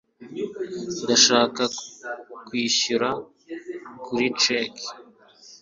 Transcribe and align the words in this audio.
ndashaka 1.03 1.63
kwishyura 2.45 3.09
kuri 4.05 4.25
cheque 4.41 4.85